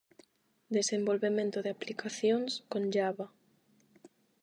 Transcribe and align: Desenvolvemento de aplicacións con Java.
Desenvolvemento 0.77 1.57
de 1.63 1.71
aplicacións 1.75 2.51
con 2.71 2.83
Java. 2.95 3.27